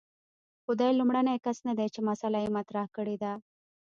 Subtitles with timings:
[0.63, 3.33] خو دی لومړنی کس نه دی چې مسأله مطرح کړې ده.